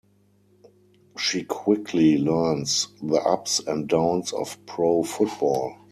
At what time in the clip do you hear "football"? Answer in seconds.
5.03-5.77